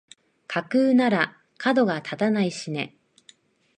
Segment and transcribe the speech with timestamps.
[0.47, 2.97] 架空ならかどが立たないしね